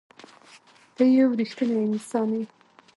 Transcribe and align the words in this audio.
ته 0.95 1.03
یو 1.17 1.29
رښتنی 1.39 1.75
انسان 1.87 2.29
یې. 2.37 2.43